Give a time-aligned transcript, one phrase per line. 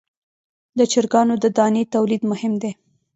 [0.77, 2.71] د چرګانو د دانې تولید مهم دی